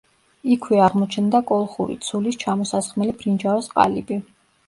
[0.53, 4.19] იქვე აღმოჩნდა კოლხური ცულის ჩამოსასხმელი ბრინჯაოს ყალიბი.